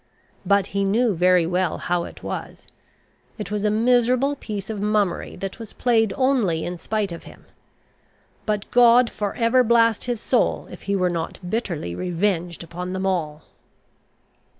[0.47, 2.65] But he knew very well how it was:
[3.37, 7.45] it was a miserable piece of mummery that was played only in spite of him.
[8.47, 13.05] But God for ever blast his soul, if he were not bitterly revenged upon them
[13.05, 13.43] all!